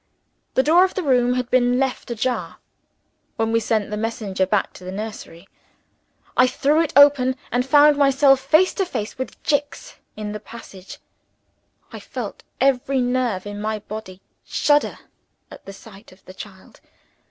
[0.55, 2.57] The door of the room had been left ajar,
[3.35, 5.47] when we sent the messenger back to the nursery.
[6.35, 10.97] I threw it open, and found myself face to face with Jicks in the passage.
[11.93, 14.97] I felt every nerve in my body shudder
[15.51, 16.79] at the sight of the child.